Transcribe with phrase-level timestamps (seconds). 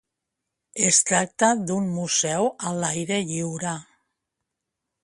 [0.89, 3.77] Es tracta d'un museu a l'aire lliure.